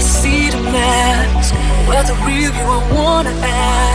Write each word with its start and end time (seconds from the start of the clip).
see 0.00 0.50
the 0.50 0.60
mask. 0.60 1.54
Whether 1.88 2.14
real 2.26 2.52
you 2.54 2.66
I 2.76 2.92
wanna 2.92 3.30
ask. 3.30 3.89